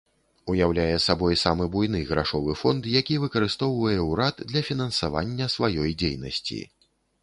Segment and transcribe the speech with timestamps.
[0.53, 6.65] Уяўляе сабой самы буйны грашовы фонд, які выкарыстоўвае ўрад для фінансавання сваёй дзейнасці.